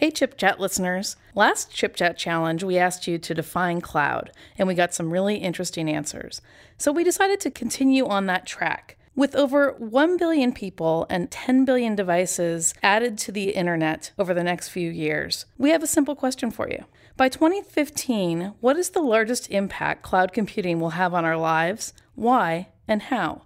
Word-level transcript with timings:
Hey, 0.00 0.10
Chip 0.10 0.38
Chat 0.38 0.58
listeners. 0.58 1.16
Last 1.34 1.70
Chip 1.70 1.94
Chat 1.94 2.16
challenge, 2.16 2.64
we 2.64 2.78
asked 2.78 3.06
you 3.06 3.18
to 3.18 3.34
define 3.34 3.82
cloud, 3.82 4.30
and 4.56 4.66
we 4.66 4.72
got 4.72 4.94
some 4.94 5.10
really 5.10 5.36
interesting 5.36 5.90
answers. 5.90 6.40
So 6.78 6.90
we 6.90 7.04
decided 7.04 7.38
to 7.40 7.50
continue 7.50 8.06
on 8.06 8.24
that 8.24 8.46
track. 8.46 8.96
With 9.14 9.36
over 9.36 9.72
1 9.72 10.16
billion 10.16 10.54
people 10.54 11.04
and 11.10 11.30
10 11.30 11.66
billion 11.66 11.96
devices 11.96 12.72
added 12.82 13.18
to 13.18 13.30
the 13.30 13.50
internet 13.50 14.12
over 14.18 14.32
the 14.32 14.42
next 14.42 14.70
few 14.70 14.90
years, 14.90 15.44
we 15.58 15.68
have 15.68 15.82
a 15.82 15.86
simple 15.86 16.16
question 16.16 16.50
for 16.50 16.66
you. 16.66 16.86
By 17.18 17.28
2015, 17.28 18.54
what 18.60 18.78
is 18.78 18.88
the 18.88 19.02
largest 19.02 19.50
impact 19.50 20.02
cloud 20.02 20.32
computing 20.32 20.80
will 20.80 20.96
have 20.96 21.12
on 21.12 21.26
our 21.26 21.36
lives? 21.36 21.92
Why 22.14 22.68
and 22.88 23.02
how? 23.02 23.42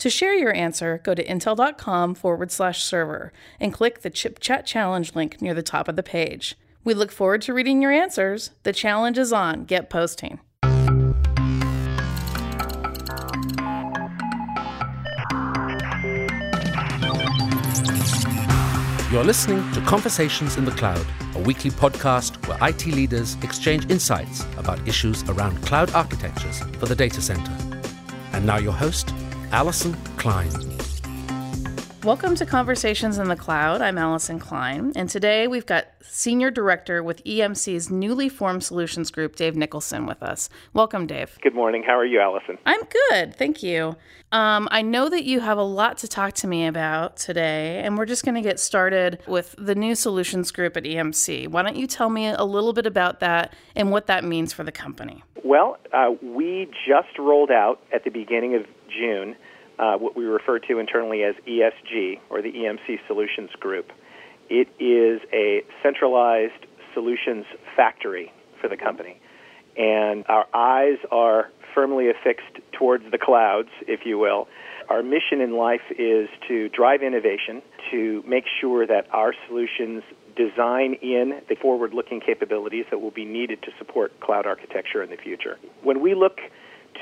To 0.00 0.08
share 0.08 0.34
your 0.34 0.54
answer, 0.54 0.98
go 1.04 1.14
to 1.14 1.22
intel.com 1.22 2.14
forward 2.14 2.50
slash 2.50 2.82
server 2.82 3.34
and 3.60 3.70
click 3.70 4.00
the 4.00 4.08
Chip 4.08 4.40
Chat 4.40 4.64
Challenge 4.64 5.14
link 5.14 5.42
near 5.42 5.52
the 5.52 5.62
top 5.62 5.88
of 5.88 5.96
the 5.96 6.02
page. 6.02 6.56
We 6.84 6.94
look 6.94 7.12
forward 7.12 7.42
to 7.42 7.52
reading 7.52 7.82
your 7.82 7.90
answers. 7.90 8.52
The 8.62 8.72
challenge 8.72 9.18
is 9.18 9.30
on. 9.30 9.66
Get 9.66 9.90
posting. 9.90 10.40
You're 19.12 19.22
listening 19.22 19.70
to 19.72 19.82
Conversations 19.82 20.56
in 20.56 20.64
the 20.64 20.72
Cloud, 20.78 21.04
a 21.34 21.40
weekly 21.40 21.70
podcast 21.70 22.46
where 22.48 22.56
IT 22.66 22.86
leaders 22.86 23.36
exchange 23.42 23.90
insights 23.90 24.46
about 24.56 24.88
issues 24.88 25.22
around 25.24 25.62
cloud 25.66 25.90
architectures 25.94 26.60
for 26.78 26.86
the 26.86 26.96
data 26.96 27.20
center. 27.20 27.54
And 28.32 28.46
now, 28.46 28.56
your 28.56 28.72
host, 28.72 29.12
Allyson 29.52 29.94
Klein. 30.16 30.48
Welcome 32.04 32.36
to 32.36 32.46
Conversations 32.46 33.18
in 33.18 33.26
the 33.26 33.34
Cloud. 33.34 33.82
I'm 33.82 33.98
Allyson 33.98 34.38
Klein, 34.38 34.92
and 34.94 35.10
today 35.10 35.48
we've 35.48 35.66
got 35.66 35.88
Senior 36.02 36.52
Director 36.52 37.02
with 37.02 37.22
EMC's 37.24 37.90
newly 37.90 38.28
formed 38.28 38.62
Solutions 38.62 39.10
Group, 39.10 39.34
Dave 39.34 39.56
Nicholson, 39.56 40.06
with 40.06 40.22
us. 40.22 40.48
Welcome, 40.72 41.08
Dave. 41.08 41.36
Good 41.42 41.54
morning. 41.54 41.82
How 41.84 41.98
are 41.98 42.06
you, 42.06 42.20
Allyson? 42.20 42.58
I'm 42.64 42.80
good, 43.10 43.34
thank 43.34 43.60
you. 43.60 43.96
Um, 44.30 44.68
I 44.70 44.82
know 44.82 45.08
that 45.10 45.24
you 45.24 45.40
have 45.40 45.58
a 45.58 45.64
lot 45.64 45.98
to 45.98 46.08
talk 46.08 46.34
to 46.34 46.46
me 46.46 46.68
about 46.68 47.16
today, 47.16 47.82
and 47.84 47.98
we're 47.98 48.06
just 48.06 48.24
going 48.24 48.36
to 48.36 48.40
get 48.40 48.60
started 48.60 49.18
with 49.26 49.56
the 49.58 49.74
new 49.74 49.96
Solutions 49.96 50.52
Group 50.52 50.76
at 50.76 50.84
EMC. 50.84 51.48
Why 51.48 51.62
don't 51.62 51.76
you 51.76 51.88
tell 51.88 52.08
me 52.08 52.28
a 52.28 52.44
little 52.44 52.72
bit 52.72 52.86
about 52.86 53.18
that 53.18 53.52
and 53.74 53.90
what 53.90 54.06
that 54.06 54.22
means 54.22 54.52
for 54.52 54.62
the 54.62 54.72
company? 54.72 55.24
Well, 55.42 55.78
uh, 55.92 56.12
we 56.22 56.70
just 56.86 57.18
rolled 57.18 57.50
out 57.50 57.80
at 57.92 58.04
the 58.04 58.10
beginning 58.10 58.54
of 58.54 58.66
June 58.90 59.36
uh, 59.80 59.96
what 59.96 60.14
we 60.14 60.24
refer 60.24 60.58
to 60.58 60.78
internally 60.78 61.22
as 61.24 61.34
ESG, 61.48 62.20
or 62.28 62.42
the 62.42 62.52
EMC 62.52 62.98
Solutions 63.06 63.50
Group. 63.58 63.90
It 64.50 64.68
is 64.78 65.20
a 65.32 65.62
centralized 65.82 66.66
solutions 66.92 67.46
factory 67.76 68.32
for 68.60 68.68
the 68.68 68.76
company. 68.76 69.18
And 69.76 70.24
our 70.28 70.46
eyes 70.52 70.98
are 71.10 71.50
firmly 71.74 72.10
affixed 72.10 72.60
towards 72.72 73.10
the 73.10 73.18
clouds, 73.18 73.70
if 73.88 74.00
you 74.04 74.18
will. 74.18 74.48
Our 74.90 75.02
mission 75.02 75.40
in 75.40 75.56
life 75.56 75.86
is 75.90 76.28
to 76.48 76.68
drive 76.70 77.02
innovation, 77.02 77.62
to 77.92 78.22
make 78.26 78.44
sure 78.60 78.86
that 78.86 79.06
our 79.12 79.32
solutions 79.46 80.02
design 80.36 80.94
in 81.00 81.40
the 81.48 81.54
forward 81.54 81.94
looking 81.94 82.20
capabilities 82.20 82.86
that 82.90 82.98
will 82.98 83.12
be 83.12 83.24
needed 83.24 83.62
to 83.62 83.70
support 83.78 84.18
cloud 84.20 84.46
architecture 84.46 85.02
in 85.02 85.10
the 85.10 85.16
future. 85.16 85.58
When 85.82 86.00
we 86.00 86.14
look 86.14 86.38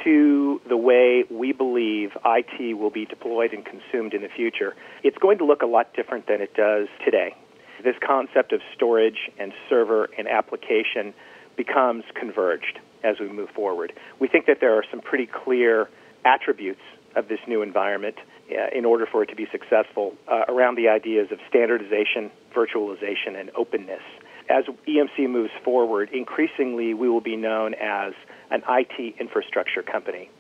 to 0.04 0.60
the 0.68 0.76
way 0.76 1.24
we 1.30 1.52
believe 1.52 2.10
IT 2.24 2.78
will 2.78 2.90
be 2.90 3.04
deployed 3.04 3.52
and 3.52 3.64
consumed 3.64 4.14
in 4.14 4.22
the 4.22 4.28
future, 4.28 4.74
it's 5.02 5.18
going 5.18 5.38
to 5.38 5.44
look 5.44 5.62
a 5.62 5.66
lot 5.66 5.94
different 5.94 6.26
than 6.26 6.40
it 6.40 6.54
does 6.54 6.88
today. 7.04 7.34
This 7.82 7.96
concept 8.04 8.52
of 8.52 8.60
storage 8.74 9.30
and 9.38 9.52
server 9.68 10.08
and 10.18 10.26
application 10.26 11.14
becomes 11.56 12.04
converged 12.14 12.80
as 13.04 13.16
we 13.20 13.28
move 13.28 13.50
forward. 13.50 13.92
We 14.18 14.28
think 14.28 14.46
that 14.46 14.58
there 14.60 14.74
are 14.74 14.84
some 14.90 15.00
pretty 15.00 15.26
clear 15.26 15.88
attributes 16.24 16.80
of 17.16 17.28
this 17.28 17.38
new 17.46 17.62
environment 17.62 18.16
uh, 18.50 18.76
in 18.76 18.84
order 18.84 19.06
for 19.06 19.22
it 19.22 19.26
to 19.26 19.36
be 19.36 19.46
successful 19.50 20.14
uh, 20.26 20.44
around 20.48 20.76
the 20.76 20.88
ideas 20.88 21.28
of 21.30 21.38
standardization, 21.48 22.30
virtualization, 22.54 23.38
and 23.38 23.50
openness. 23.56 24.02
As 24.48 24.64
EMC 24.86 25.28
moves 25.28 25.50
forward, 25.62 26.08
increasingly 26.12 26.94
we 26.94 27.08
will 27.08 27.20
be 27.20 27.36
known 27.36 27.74
as 27.74 28.14
an 28.50 28.62
IT 28.68 29.16
infrastructure 29.20 29.82
company 29.82 30.30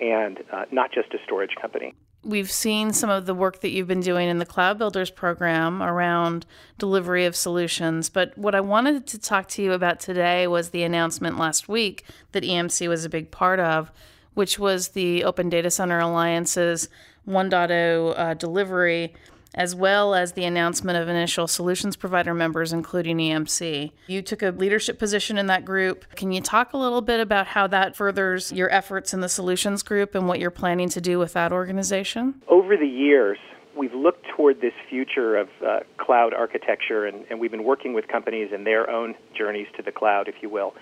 and 0.00 0.38
uh, 0.52 0.64
not 0.70 0.92
just 0.92 1.12
a 1.12 1.18
storage 1.24 1.54
company. 1.60 1.94
We've 2.24 2.50
seen 2.50 2.92
some 2.92 3.10
of 3.10 3.26
the 3.26 3.34
work 3.34 3.60
that 3.60 3.70
you've 3.70 3.86
been 3.86 4.00
doing 4.00 4.28
in 4.28 4.38
the 4.38 4.46
Cloud 4.46 4.76
Builders 4.76 5.10
program 5.10 5.82
around 5.82 6.46
delivery 6.76 7.24
of 7.26 7.36
solutions. 7.36 8.08
But 8.08 8.36
what 8.36 8.54
I 8.54 8.60
wanted 8.60 9.06
to 9.08 9.18
talk 9.18 9.48
to 9.48 9.62
you 9.62 9.72
about 9.72 10.00
today 10.00 10.46
was 10.46 10.70
the 10.70 10.82
announcement 10.82 11.38
last 11.38 11.68
week 11.68 12.04
that 12.32 12.42
EMC 12.42 12.88
was 12.88 13.04
a 13.04 13.08
big 13.08 13.30
part 13.30 13.60
of, 13.60 13.92
which 14.34 14.58
was 14.58 14.88
the 14.88 15.24
Open 15.24 15.48
Data 15.48 15.70
Center 15.70 16.00
Alliance's 16.00 16.88
1.0 17.28 18.18
uh, 18.18 18.34
delivery 18.34 19.14
as 19.54 19.74
well 19.74 20.14
as 20.14 20.32
the 20.32 20.44
announcement 20.44 20.98
of 20.98 21.08
initial 21.08 21.46
solutions 21.46 21.96
provider 21.96 22.34
members, 22.34 22.72
including 22.72 23.18
EMC. 23.18 23.92
You 24.06 24.22
took 24.22 24.42
a 24.42 24.50
leadership 24.50 24.98
position 24.98 25.38
in 25.38 25.46
that 25.46 25.64
group. 25.64 26.04
Can 26.14 26.32
you 26.32 26.40
talk 26.40 26.72
a 26.72 26.76
little 26.76 27.00
bit 27.00 27.20
about 27.20 27.48
how 27.48 27.66
that 27.68 27.96
furthers 27.96 28.52
your 28.52 28.70
efforts 28.72 29.14
in 29.14 29.20
the 29.20 29.28
solutions 29.28 29.82
group 29.82 30.14
and 30.14 30.28
what 30.28 30.38
you're 30.38 30.50
planning 30.50 30.88
to 30.90 31.00
do 31.00 31.18
with 31.18 31.32
that 31.32 31.52
organization? 31.52 32.42
Over 32.48 32.76
the 32.76 32.86
years, 32.86 33.38
we've 33.76 33.94
looked 33.94 34.26
toward 34.36 34.60
this 34.60 34.74
future 34.88 35.36
of 35.36 35.48
uh, 35.66 35.80
cloud 35.96 36.34
architecture, 36.34 37.06
and, 37.06 37.24
and 37.30 37.40
we've 37.40 37.50
been 37.50 37.64
working 37.64 37.94
with 37.94 38.08
companies 38.08 38.50
in 38.54 38.64
their 38.64 38.90
own 38.90 39.14
journeys 39.36 39.66
to 39.76 39.82
the 39.82 39.92
cloud, 39.92 40.28
if 40.28 40.34
you 40.42 40.50
will. 40.50 40.74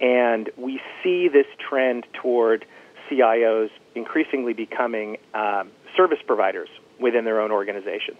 And 0.00 0.50
we 0.56 0.80
see 1.02 1.28
this 1.28 1.46
trend 1.68 2.06
toward 2.22 2.64
CIOs 3.10 3.70
increasingly 3.94 4.52
becoming 4.52 5.16
um, 5.34 5.70
service 5.96 6.18
providers 6.26 6.68
within 7.00 7.24
their 7.24 7.40
own 7.40 7.50
organizations. 7.50 8.18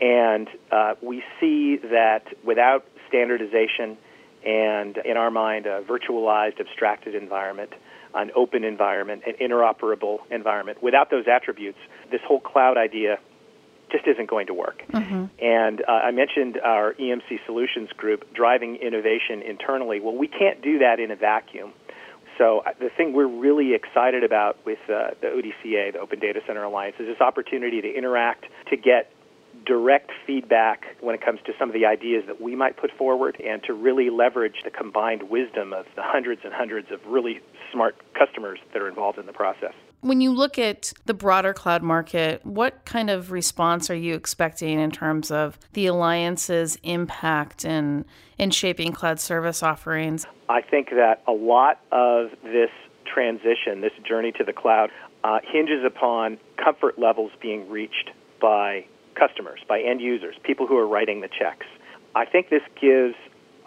And 0.00 0.48
uh, 0.70 0.94
we 1.00 1.22
see 1.40 1.76
that 1.76 2.24
without 2.44 2.84
standardization 3.08 3.96
and, 4.44 4.96
in 4.96 5.16
our 5.16 5.30
mind, 5.30 5.66
a 5.66 5.82
virtualized, 5.82 6.58
abstracted 6.60 7.14
environment, 7.14 7.72
an 8.14 8.30
open 8.34 8.64
environment, 8.64 9.22
an 9.26 9.34
interoperable 9.40 10.18
environment, 10.30 10.82
without 10.82 11.10
those 11.10 11.26
attributes, 11.28 11.78
this 12.10 12.20
whole 12.26 12.40
cloud 12.40 12.76
idea 12.76 13.18
just 13.92 14.06
isn't 14.06 14.28
going 14.28 14.46
to 14.46 14.54
work. 14.54 14.82
Mm-hmm. 14.90 15.26
And 15.44 15.82
uh, 15.86 15.92
I 15.92 16.10
mentioned 16.10 16.58
our 16.64 16.94
EMC 16.94 17.44
Solutions 17.46 17.90
Group 17.90 18.34
driving 18.34 18.76
innovation 18.76 19.42
internally. 19.42 20.00
Well, 20.00 20.16
we 20.16 20.28
can't 20.28 20.62
do 20.62 20.78
that 20.78 20.98
in 20.98 21.10
a 21.10 21.16
vacuum. 21.16 21.72
So 22.42 22.64
uh, 22.66 22.72
the 22.80 22.90
thing 22.96 23.12
we're 23.12 23.28
really 23.28 23.72
excited 23.72 24.24
about 24.24 24.58
with 24.66 24.80
uh, 24.88 25.10
the 25.20 25.28
ODCA, 25.28 25.92
the 25.92 26.00
Open 26.00 26.18
Data 26.18 26.40
Center 26.44 26.64
Alliance, 26.64 26.96
is 26.98 27.06
this 27.06 27.20
opportunity 27.20 27.80
to 27.80 27.88
interact, 27.88 28.46
to 28.68 28.76
get 28.76 29.12
direct 29.64 30.10
feedback 30.26 30.96
when 31.00 31.14
it 31.14 31.24
comes 31.24 31.38
to 31.46 31.52
some 31.56 31.68
of 31.68 31.72
the 31.72 31.86
ideas 31.86 32.24
that 32.26 32.40
we 32.40 32.56
might 32.56 32.76
put 32.76 32.90
forward, 32.98 33.40
and 33.40 33.62
to 33.62 33.72
really 33.72 34.10
leverage 34.10 34.56
the 34.64 34.70
combined 34.70 35.30
wisdom 35.30 35.72
of 35.72 35.86
the 35.94 36.02
hundreds 36.02 36.40
and 36.42 36.52
hundreds 36.52 36.90
of 36.90 36.98
really 37.06 37.38
smart 37.70 37.94
customers 38.18 38.58
that 38.72 38.82
are 38.82 38.88
involved 38.88 39.18
in 39.18 39.26
the 39.26 39.32
process. 39.32 39.74
When 40.02 40.20
you 40.20 40.32
look 40.32 40.58
at 40.58 40.92
the 41.06 41.14
broader 41.14 41.54
cloud 41.54 41.84
market, 41.84 42.44
what 42.44 42.84
kind 42.84 43.08
of 43.08 43.30
response 43.30 43.88
are 43.88 43.94
you 43.94 44.14
expecting 44.16 44.80
in 44.80 44.90
terms 44.90 45.30
of 45.30 45.60
the 45.74 45.86
alliance's 45.86 46.76
impact 46.82 47.64
in, 47.64 48.04
in 48.36 48.50
shaping 48.50 48.90
cloud 48.90 49.20
service 49.20 49.62
offerings? 49.62 50.26
I 50.48 50.60
think 50.60 50.90
that 50.90 51.22
a 51.28 51.32
lot 51.32 51.78
of 51.92 52.30
this 52.42 52.70
transition, 53.06 53.80
this 53.80 53.92
journey 54.04 54.32
to 54.32 54.44
the 54.44 54.52
cloud, 54.52 54.90
uh, 55.22 55.38
hinges 55.44 55.84
upon 55.86 56.38
comfort 56.56 56.98
levels 56.98 57.30
being 57.40 57.70
reached 57.70 58.10
by 58.40 58.84
customers, 59.14 59.60
by 59.68 59.80
end 59.80 60.00
users, 60.00 60.34
people 60.42 60.66
who 60.66 60.76
are 60.78 60.86
writing 60.86 61.20
the 61.20 61.28
checks. 61.28 61.66
I 62.16 62.24
think 62.24 62.50
this 62.50 62.62
gives 62.80 63.14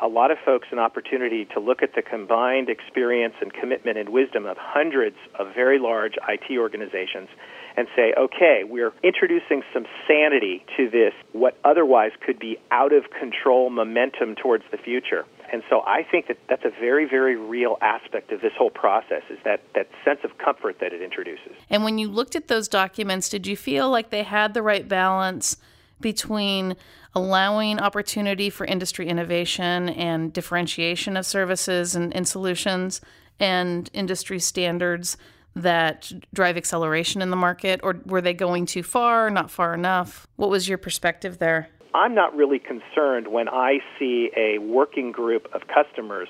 a 0.02 0.08
lot 0.08 0.32
of 0.32 0.38
folks 0.44 0.68
an 0.72 0.80
opportunity 0.80 1.46
to 1.54 1.60
look 1.60 1.82
at 1.82 1.96
the 1.96 2.02
combined 2.02 2.70
experience 2.70 3.36
and 3.42 3.54
commitment 3.54 3.98
and 3.98 4.10
wisdom 4.10 4.46
of 4.46 4.58
hundreds 4.58 5.16
of 5.40 5.54
very 5.54 5.80
large 5.80 6.16
IT 6.28 6.58
organizations 6.58 7.30
and 7.78 7.88
say, 7.96 8.14
okay, 8.18 8.64
we're 8.64 8.94
introducing 9.04 9.62
some 9.74 9.86
sanity 10.08 10.66
to 10.78 10.90
this, 10.90 11.14
what 11.34 11.58
otherwise 11.64 12.12
could 12.26 12.40
be 12.40 12.58
out 12.72 12.94
of 12.94 13.04
control 13.12 13.70
momentum 13.70 14.36
towards 14.36 14.64
the 14.72 14.78
future. 14.78 15.26
And 15.52 15.62
so 15.70 15.82
I 15.82 16.04
think 16.10 16.28
that 16.28 16.38
that's 16.50 16.66
a 16.66 16.70
very, 16.70 17.06
very 17.08 17.36
real 17.36 17.78
aspect 17.82 18.32
of 18.32 18.42
this 18.42 18.54
whole 18.58 18.70
process 18.70 19.22
is 19.30 19.38
that, 19.44 19.62
that 19.76 19.88
sense 20.04 20.20
of 20.24 20.38
comfort 20.38 20.78
that 20.80 20.94
it 20.94 21.02
introduces. 21.02 21.54
And 21.70 21.84
when 21.84 21.98
you 21.98 22.08
looked 22.08 22.36
at 22.36 22.48
those 22.48 22.68
documents, 22.68 23.30
did 23.30 23.46
you 23.46 23.56
feel 23.56 23.90
like 23.90 24.10
they 24.10 24.24
had 24.24 24.54
the 24.54 24.62
right 24.62 24.88
balance 24.88 25.58
between 26.06 26.76
allowing 27.16 27.80
opportunity 27.80 28.48
for 28.48 28.64
industry 28.64 29.08
innovation 29.08 29.90
and 29.90 30.32
differentiation 30.32 31.18
of 31.18 31.26
services 31.26 31.96
and, 31.96 32.16
and 32.16 32.28
solutions 32.28 33.02
and 33.40 33.90
industry 33.92 34.38
standards 34.38 35.18
that 35.56 36.12
drive 36.32 36.58
acceleration 36.58 37.24
in 37.24 37.32
the 37.32 37.36
market, 37.36 37.80
or 37.82 38.00
were 38.06 38.22
they 38.22 38.36
going 38.36 38.68
too 38.68 38.84
far, 38.84 39.32
not 39.32 39.50
far 39.50 39.74
enough? 39.74 40.28
What 40.36 40.52
was 40.52 40.70
your 40.70 40.78
perspective 40.78 41.40
there? 41.40 41.70
I'm 41.96 42.14
not 42.14 42.36
really 42.36 42.60
concerned 42.60 43.30
when 43.30 43.50
I 43.50 43.80
see 43.98 44.30
a 44.38 44.60
working 44.60 45.12
group 45.12 45.48
of 45.56 45.62
customers 45.66 46.28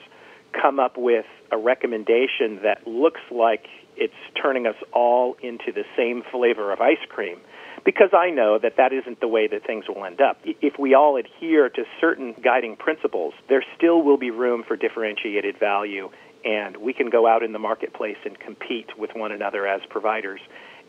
come 0.54 0.80
up 0.80 0.94
with 0.96 1.26
a 1.52 1.58
recommendation 1.58 2.62
that 2.64 2.88
looks 2.88 3.20
like 3.30 3.66
it's 3.98 4.14
turning 4.42 4.68
us 4.68 4.76
all 4.94 5.36
into 5.44 5.74
the 5.74 5.84
same 5.98 6.24
flavor 6.32 6.72
of 6.72 6.80
ice 6.80 7.06
cream 7.10 7.42
because 7.86 8.10
I 8.14 8.32
know 8.32 8.58
that 8.62 8.74
that 8.78 8.92
isn't 8.92 9.22
the 9.22 9.28
way 9.28 9.48
that 9.48 9.66
things 9.66 9.86
will 9.88 10.04
end 10.04 10.20
up. 10.20 10.38
If 10.44 10.80
we 10.80 10.96
all 10.96 11.18
adhere 11.18 11.70
to 11.70 11.84
certain 12.02 12.36
guiding 12.44 12.76
principles, 12.76 13.34
there 13.48 13.64
still 13.78 14.02
will 14.02 14.18
be 14.18 14.32
room 14.32 14.64
for 14.68 14.76
differentiated 14.76 15.58
value, 15.60 16.10
and 16.44 16.78
we 16.78 16.94
can 16.94 17.10
go 17.10 17.28
out 17.28 17.44
in 17.44 17.54
the 17.54 17.60
marketplace 17.60 18.18
and 18.26 18.38
compete 18.40 18.98
with 18.98 19.12
one 19.14 19.32
another 19.32 19.68
as 19.68 19.82
providers, 19.90 20.42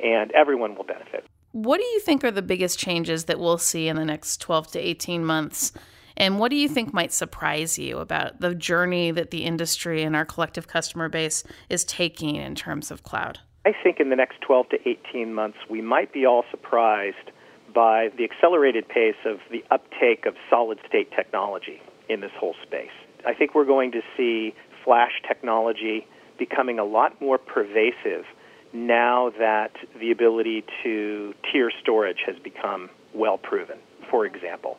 and 0.03 0.33
everyone 0.33 0.75
will 0.75 0.85
benefit. 0.85 1.25
What 1.53 1.79
do 1.79 1.87
you 1.87 2.01
think 2.01 2.25
are 2.25 2.31
the 2.31 2.43
biggest 2.43 2.79
changes 2.79 3.27
that 3.27 3.39
we'll 3.39 3.59
see 3.59 3.89
in 3.89 3.97
the 3.97 4.05
next 4.05 4.41
12 4.41 4.73
to 4.73 4.79
18 4.79 5.25
months? 5.25 5.73
And 6.17 6.39
what 6.39 6.51
do 6.51 6.57
you 6.57 6.69
think 6.69 6.95
might 6.95 7.13
surprise 7.13 7.79
you 7.79 7.99
about 7.99 8.41
the 8.41 8.55
journey 8.55 9.11
that 9.11 9.31
the 9.31 9.45
industry 9.45 10.03
and 10.03 10.17
our 10.17 10.25
collective 10.25 10.67
customer 10.67 11.11
base 11.11 11.45
is 11.69 11.85
taking 11.85 12.37
in 12.37 12.55
terms 12.55 12.91
of 12.91 13.03
cloud? 13.03 13.41
I 13.67 13.73
think 13.83 13.99
in 13.99 14.11
the 14.11 14.17
next 14.17 14.41
12 14.43 14.69
to 14.69 14.89
18 14.89 15.35
months, 15.35 15.59
we 15.69 15.81
might 15.83 16.13
be 16.13 16.25
all 16.25 16.45
surprised 16.53 17.33
by 17.75 18.11
the 18.17 18.23
accelerated 18.23 18.89
pace 18.89 19.17
of 19.25 19.39
the 19.51 19.65
uptake 19.73 20.25
of 20.25 20.37
solid 20.49 20.79
state 20.87 21.11
technology 21.11 21.83
in 22.09 22.21
this 22.21 22.31
whole 22.39 22.55
space. 22.63 22.95
I 23.27 23.35
think 23.35 23.57
we're 23.57 23.65
going 23.65 23.91
to 23.91 24.03
see 24.17 24.55
flash 24.85 25.21
technology 25.27 26.07
becoming 26.39 26.79
a 26.79 26.85
lot 26.85 27.21
more 27.21 27.39
pervasive 27.39 28.25
now 28.73 29.33
that 29.37 29.73
the 29.99 30.13
ability 30.13 30.65
to 30.85 31.35
tier 31.51 31.73
storage 31.83 32.19
has 32.25 32.37
become 32.39 32.89
well 33.15 33.37
proven, 33.37 33.79
for 34.09 34.27
example. 34.27 34.79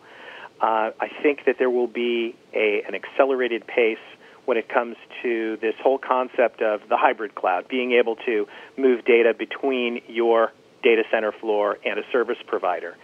Uh, 0.61 0.91
I 0.97 1.09
think 1.21 1.43
that 1.45 1.57
there 1.59 1.69
will 1.69 1.87
be 1.87 2.37
a, 2.53 2.83
an 2.87 2.95
accelerated 2.95 3.67
pace 3.67 3.97
when 4.47 4.55
it 4.55 4.69
comes 4.69 4.95
to 5.21 5.57
this 5.61 5.75
whole 5.83 5.97
concept 5.97 6.61
of 6.61 6.79
the 6.87 6.95
hybrid 6.95 7.35
cloud, 7.35 7.67
being 7.67 7.91
able 7.91 8.15
to 8.15 8.47
move 8.77 9.03
data 9.03 9.33
between 9.37 10.01
your 10.07 10.53
data 10.81 11.03
center 11.11 11.33
floor 11.33 11.77
and 11.83 11.99
a 11.99 12.03
service 12.13 12.37
provider. 12.47 12.95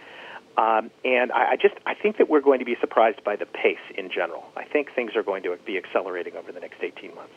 Um, 0.56 0.90
and 1.04 1.30
I, 1.32 1.52
I 1.52 1.56
just 1.60 1.74
I 1.84 1.92
think 1.94 2.16
that 2.16 2.30
we're 2.30 2.40
going 2.40 2.60
to 2.60 2.64
be 2.64 2.76
surprised 2.80 3.22
by 3.24 3.36
the 3.36 3.44
pace 3.44 3.84
in 3.94 4.08
general. 4.08 4.44
I 4.56 4.64
think 4.64 4.94
things 4.94 5.12
are 5.16 5.22
going 5.22 5.42
to 5.42 5.54
be 5.66 5.76
accelerating 5.76 6.34
over 6.34 6.50
the 6.50 6.60
next 6.60 6.76
18 6.80 7.14
months. 7.14 7.34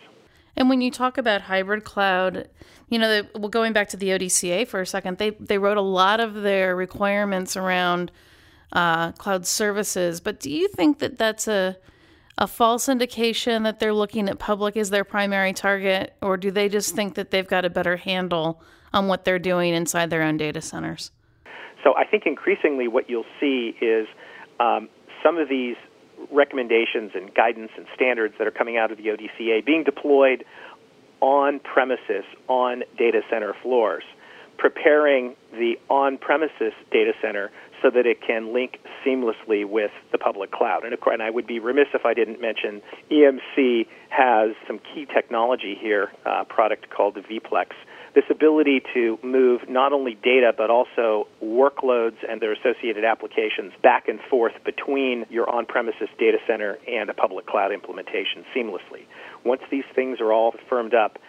And 0.55 0.69
when 0.69 0.79
you 0.79 0.89
talk 0.89 1.17
about 1.17 1.41
hybrid 1.41 1.83
cloud, 1.83 2.47
you 2.87 2.97
know, 2.97 3.09
they, 3.09 3.29
well, 3.37 3.49
going 3.49 3.73
back 3.73 3.89
to 3.89 3.97
the 3.97 4.07
ODCA 4.09 4.69
for 4.69 4.79
a 4.79 4.85
second, 4.85 5.17
they 5.17 5.31
they 5.31 5.57
wrote 5.57 5.77
a 5.77 5.81
lot 5.81 6.21
of 6.21 6.33
their 6.33 6.77
requirements 6.77 7.57
around 7.57 8.09
uh, 8.71 9.11
cloud 9.13 9.45
services. 9.45 10.21
But 10.21 10.39
do 10.39 10.49
you 10.49 10.69
think 10.69 10.99
that 10.99 11.17
that's 11.17 11.49
a 11.49 11.75
a 12.37 12.47
false 12.47 12.87
indication 12.87 13.63
that 13.63 13.79
they're 13.79 13.93
looking 13.93 14.29
at 14.29 14.37
public 14.37 14.77
as 14.77 14.89
their 14.89 15.03
primary 15.03 15.53
target, 15.53 16.15
or 16.21 16.37
do 16.37 16.51
they 16.51 16.69
just 16.69 16.95
think 16.95 17.15
that 17.15 17.31
they've 17.31 17.47
got 17.47 17.65
a 17.65 17.69
better 17.69 17.97
handle 17.97 18.61
on 18.93 19.07
what 19.07 19.25
they're 19.25 19.39
doing 19.39 19.73
inside 19.73 20.09
their 20.09 20.21
own 20.21 20.37
data 20.37 20.61
centers? 20.61 21.11
So 21.83 21.95
I 21.95 22.05
think 22.05 22.23
increasingly 22.25 22.87
what 22.87 23.09
you'll 23.09 23.25
see 23.39 23.75
is 23.81 24.07
um, 24.59 24.89
some 25.23 25.37
of 25.37 25.49
these 25.49 25.75
recommendations 26.31 27.11
and 27.15 27.33
guidance 27.33 27.71
and 27.77 27.85
standards 27.95 28.35
that 28.37 28.47
are 28.47 28.51
coming 28.51 28.77
out 28.77 28.91
of 28.91 28.97
the 28.97 29.05
ODCA 29.05 29.65
being 29.65 29.83
deployed 29.83 30.43
on 31.21 31.59
premises 31.59 32.23
on 32.47 32.83
data 32.97 33.21
center 33.29 33.55
floors, 33.63 34.03
preparing 34.57 35.35
the 35.53 35.75
on 35.89 36.17
premises 36.17 36.73
data 36.91 37.13
center 37.21 37.51
so 37.81 37.89
that 37.89 38.05
it 38.05 38.21
can 38.21 38.53
link 38.53 38.79
seamlessly 39.05 39.67
with 39.67 39.91
the 40.11 40.17
public 40.17 40.51
cloud. 40.51 40.83
And, 40.83 40.97
course, 40.99 41.13
and 41.13 41.23
I 41.23 41.29
would 41.29 41.47
be 41.47 41.59
remiss 41.59 41.87
if 41.93 42.05
I 42.05 42.13
didn't 42.13 42.41
mention 42.41 42.81
EMC 43.11 43.87
has 44.09 44.55
some 44.65 44.79
key 44.79 45.05
technology 45.05 45.77
here, 45.79 46.11
a 46.25 46.45
product 46.45 46.89
called 46.89 47.15
the 47.15 47.21
vPlex. 47.21 47.67
This 48.15 48.25
ability 48.31 48.81
to 48.93 49.19
move 49.21 49.69
not 49.69 49.93
only 49.93 50.15
data 50.15 50.51
but 50.57 50.71
also 50.71 51.27
workloads 51.43 52.17
and 52.27 52.41
their 52.41 52.53
associated 52.53 53.05
applications 53.05 53.73
back 53.83 54.07
and 54.07 54.19
forth 54.29 54.53
between 54.65 55.25
your 55.29 55.47
on 55.49 55.65
premises 55.65 56.09
data 56.17 56.37
center 56.47 56.79
and 56.87 57.09
a 57.09 57.13
public 57.13 57.45
cloud 57.45 57.71
implementation 57.71 58.43
seamlessly. 58.55 59.05
Once 59.45 59.61
these 59.69 59.83
things 59.93 60.19
are 60.19 60.33
all 60.33 60.55
firmed 60.67 60.95
up, 60.95 61.19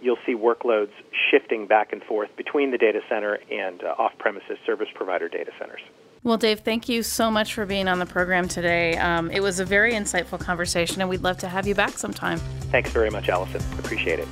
you'll 0.00 0.18
see 0.26 0.34
workloads 0.34 0.92
shifting 1.30 1.66
back 1.66 1.92
and 1.92 2.02
forth 2.02 2.30
between 2.36 2.70
the 2.70 2.78
data 2.78 3.00
center 3.08 3.38
and 3.50 3.82
uh, 3.82 3.94
off 3.98 4.12
premises 4.18 4.58
service 4.66 4.88
provider 4.94 5.28
data 5.28 5.50
centers. 5.58 5.80
Well, 6.22 6.38
Dave, 6.38 6.60
thank 6.60 6.88
you 6.88 7.02
so 7.02 7.30
much 7.30 7.52
for 7.52 7.66
being 7.66 7.86
on 7.86 7.98
the 7.98 8.06
program 8.06 8.48
today. 8.48 8.96
Um, 8.96 9.30
it 9.30 9.40
was 9.40 9.60
a 9.60 9.64
very 9.64 9.92
insightful 9.92 10.40
conversation, 10.40 11.02
and 11.02 11.10
we'd 11.10 11.22
love 11.22 11.36
to 11.38 11.48
have 11.48 11.66
you 11.66 11.74
back 11.74 11.98
sometime. 11.98 12.38
Thanks 12.70 12.90
very 12.90 13.10
much, 13.10 13.28
Allyson. 13.28 13.60
Appreciate 13.78 14.20
it. 14.20 14.28